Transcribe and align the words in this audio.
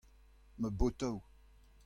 Ma 0.59 0.69
botoù. 0.77 1.15